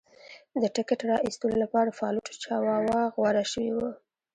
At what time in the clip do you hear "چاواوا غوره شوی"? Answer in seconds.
2.43-3.71